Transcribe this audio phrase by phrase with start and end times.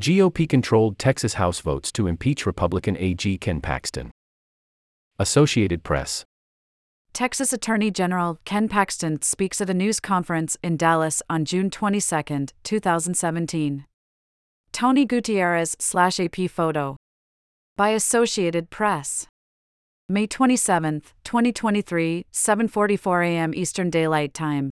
[0.00, 4.10] GOP controlled Texas House votes to impeach Republican AG Ken Paxton.
[5.18, 6.24] Associated Press.
[7.12, 12.46] Texas Attorney General Ken Paxton speaks at a news conference in Dallas on June 22,
[12.64, 13.84] 2017.
[14.72, 16.96] Tony Gutierrez slash AP photo.
[17.76, 19.26] By Associated Press.
[20.08, 23.52] May 27, 2023, 7:44 a.m.
[23.54, 24.70] Eastern Daylight Time.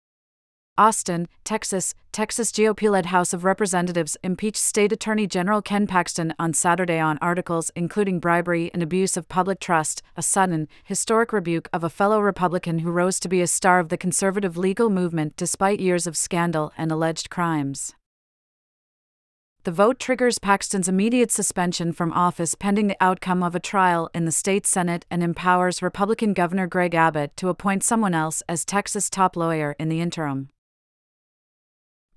[0.78, 6.52] Austin, Texas, Texas GOP led House of Representatives impeached State Attorney General Ken Paxton on
[6.52, 11.82] Saturday on articles including bribery and abuse of public trust, a sudden, historic rebuke of
[11.82, 15.80] a fellow Republican who rose to be a star of the conservative legal movement despite
[15.80, 17.94] years of scandal and alleged crimes.
[19.64, 24.26] The vote triggers Paxton's immediate suspension from office pending the outcome of a trial in
[24.26, 29.08] the state Senate and empowers Republican Governor Greg Abbott to appoint someone else as Texas
[29.08, 30.50] top lawyer in the interim.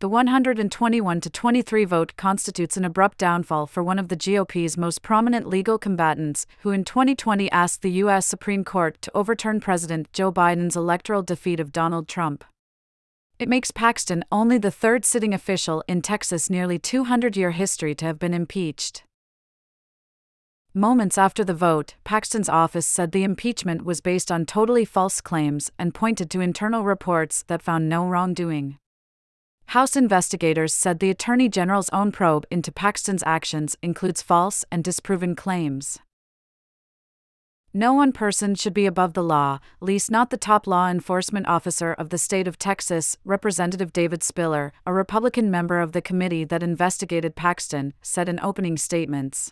[0.01, 5.01] The 121 to 23 vote constitutes an abrupt downfall for one of the GOP's most
[5.01, 8.25] prominent legal combatants, who in 2020 asked the U.S.
[8.25, 12.45] Supreme Court to overturn President Joe Biden's electoral defeat of Donald Trump.
[13.39, 18.05] It makes Paxton only the third sitting official in Texas' nearly 200 year history to
[18.05, 19.03] have been impeached.
[20.73, 25.73] Moments after the vote, Paxton's office said the impeachment was based on totally false claims
[25.77, 28.77] and pointed to internal reports that found no wrongdoing.
[29.73, 35.35] House investigators said the Attorney General's own probe into Paxton's actions includes false and disproven
[35.35, 35.99] claims.
[37.71, 41.93] No one person should be above the law, least not the top law enforcement officer
[41.93, 46.63] of the state of Texas, Representative David Spiller, a Republican member of the committee that
[46.63, 49.51] investigated Paxton, said in opening statements.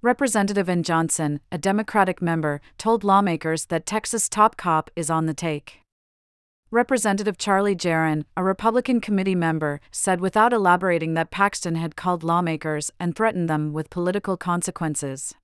[0.00, 5.34] Representative Ken Johnson, a Democratic member, told lawmakers that Texas top cop is on the
[5.34, 5.82] take.
[6.70, 12.90] Representative Charlie Geren, a Republican committee member, said without elaborating that Paxton had called lawmakers
[13.00, 15.34] and threatened them with political consequences.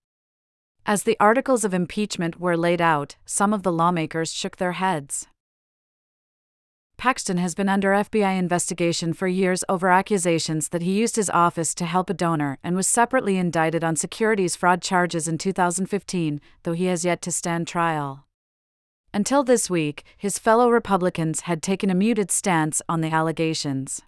[0.85, 5.27] As the articles of impeachment were laid out, some of the lawmakers shook their heads.
[6.99, 11.75] Paxton has been under FBI investigation for years over accusations that he used his office
[11.77, 16.73] to help a donor and was separately indicted on securities fraud charges in 2015, though
[16.75, 18.27] he has yet to stand trial.
[19.15, 24.03] Until this week, his fellow Republicans had taken a muted stance on the allegations.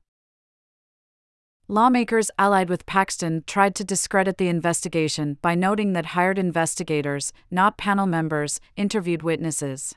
[1.68, 7.78] Lawmakers allied with Paxton tried to discredit the investigation by noting that hired investigators, not
[7.78, 9.94] panel members, interviewed witnesses.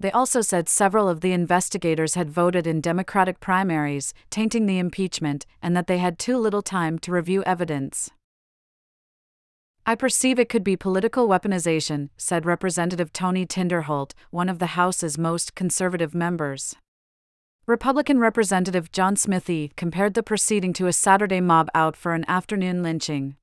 [0.00, 5.46] They also said several of the investigators had voted in Democratic primaries, tainting the impeachment,
[5.62, 8.10] and that they had too little time to review evidence.
[9.88, 15.16] I perceive it could be political weaponization, said Representative Tony Tinderholt, one of the House's
[15.16, 16.76] most conservative members.
[17.66, 22.82] Republican Representative John Smithee compared the proceeding to a Saturday mob out for an afternoon
[22.82, 23.36] lynching.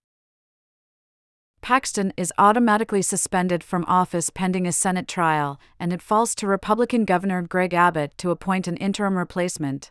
[1.62, 7.06] Paxton is automatically suspended from office pending a Senate trial, and it falls to Republican
[7.06, 9.90] Governor Greg Abbott to appoint an interim replacement.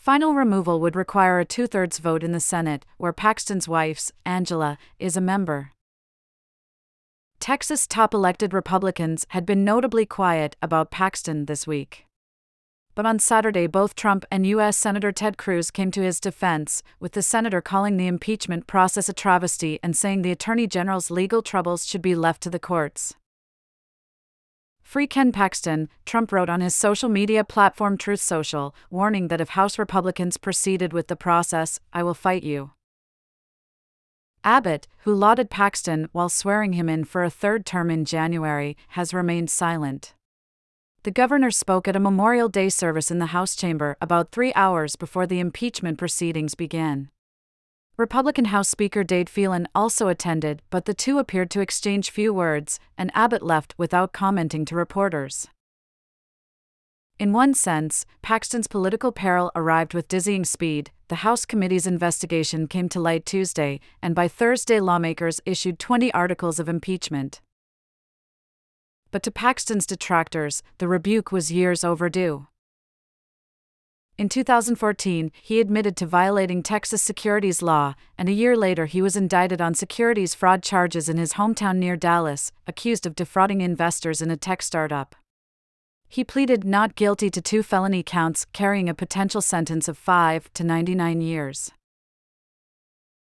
[0.00, 4.78] Final removal would require a two thirds vote in the Senate, where Paxton's wife, Angela,
[4.98, 5.72] is a member.
[7.38, 12.06] Texas top elected Republicans had been notably quiet about Paxton this week.
[12.94, 14.78] But on Saturday, both Trump and U.S.
[14.78, 19.12] Senator Ted Cruz came to his defense, with the senator calling the impeachment process a
[19.12, 23.16] travesty and saying the Attorney General's legal troubles should be left to the courts.
[24.90, 29.50] Free Ken Paxton, Trump wrote on his social media platform Truth Social, warning that if
[29.50, 32.72] House Republicans proceeded with the process, I will fight you.
[34.42, 39.14] Abbott, who lauded Paxton while swearing him in for a third term in January, has
[39.14, 40.12] remained silent.
[41.04, 44.96] The governor spoke at a Memorial Day service in the House chamber about three hours
[44.96, 47.10] before the impeachment proceedings began.
[48.00, 52.80] Republican House Speaker Dade Phelan also attended, but the two appeared to exchange few words,
[52.96, 55.48] and Abbott left without commenting to reporters.
[57.18, 60.92] In one sense, Paxton's political peril arrived with dizzying speed.
[61.08, 66.58] The House committee's investigation came to light Tuesday, and by Thursday, lawmakers issued 20 articles
[66.58, 67.42] of impeachment.
[69.10, 72.46] But to Paxton's detractors, the rebuke was years overdue.
[74.20, 79.16] In 2014, he admitted to violating Texas securities law, and a year later he was
[79.16, 84.30] indicted on securities fraud charges in his hometown near Dallas, accused of defrauding investors in
[84.30, 85.16] a tech startup.
[86.06, 90.64] He pleaded not guilty to two felony counts, carrying a potential sentence of 5 to
[90.64, 91.70] 99 years.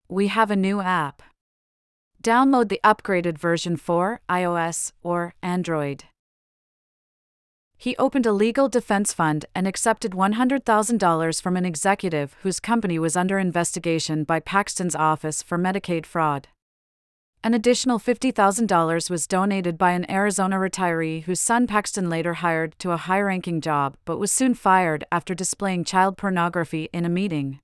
[0.08, 1.22] We have a new app.
[2.24, 6.06] Download the upgraded version for iOS or Android.
[7.80, 13.16] He opened a legal defense fund and accepted $100,000 from an executive whose company was
[13.16, 16.48] under investigation by Paxton's Office for Medicaid Fraud.
[17.44, 22.92] An additional $50,000 was donated by an Arizona retiree whose son Paxton later hired to
[22.92, 27.60] a high ranking job but was soon fired after displaying child pornography in a meeting.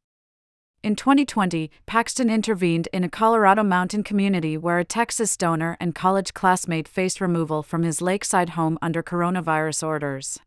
[0.83, 6.33] In 2020, Paxton intervened in a Colorado mountain community where a Texas donor and college
[6.33, 10.39] classmate faced removal from his lakeside home under coronavirus orders.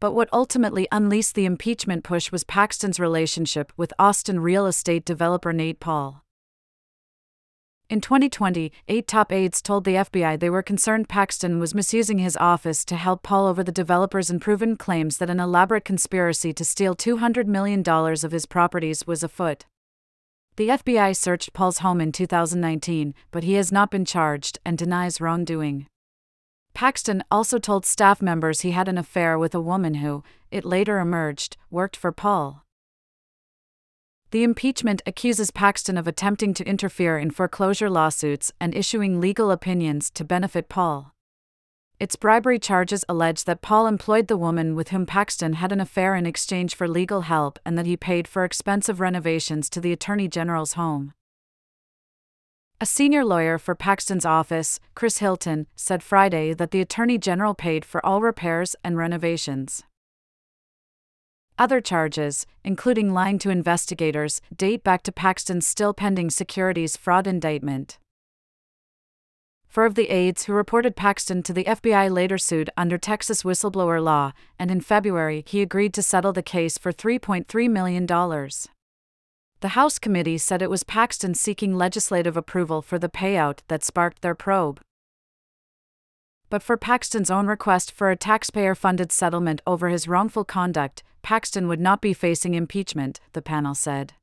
[0.00, 5.52] But what ultimately unleashed the impeachment push was Paxton's relationship with Austin real estate developer
[5.52, 6.24] Nate Paul.
[7.92, 12.38] In 2020, eight top aides told the FBI they were concerned Paxton was misusing his
[12.38, 16.96] office to help Paul over the developer's unproven claims that an elaborate conspiracy to steal
[16.96, 19.66] $200 million of his properties was afoot.
[20.56, 25.20] The FBI searched Paul's home in 2019, but he has not been charged and denies
[25.20, 25.86] wrongdoing.
[26.72, 30.98] Paxton also told staff members he had an affair with a woman who, it later
[30.98, 32.64] emerged, worked for Paul.
[34.32, 40.10] The impeachment accuses Paxton of attempting to interfere in foreclosure lawsuits and issuing legal opinions
[40.12, 41.12] to benefit Paul.
[42.00, 46.14] Its bribery charges allege that Paul employed the woman with whom Paxton had an affair
[46.14, 50.28] in exchange for legal help and that he paid for expensive renovations to the Attorney
[50.28, 51.12] General's home.
[52.80, 57.84] A senior lawyer for Paxton's office, Chris Hilton, said Friday that the Attorney General paid
[57.84, 59.84] for all repairs and renovations.
[61.62, 68.00] Other charges, including lying to investigators, date back to Paxton's still pending securities fraud indictment.
[69.68, 74.02] Four of the aides who reported Paxton to the FBI later sued under Texas whistleblower
[74.02, 78.06] law, and in February he agreed to settle the case for $3.3 million.
[78.06, 84.22] The House committee said it was Paxton seeking legislative approval for the payout that sparked
[84.22, 84.80] their probe
[86.52, 91.68] but for Paxton's own request for a taxpayer funded settlement over his wrongful conduct, Paxton
[91.68, 94.14] would not be facing impeachment, the panel said.